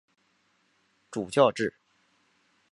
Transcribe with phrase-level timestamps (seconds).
[1.11, 1.75] 主教制。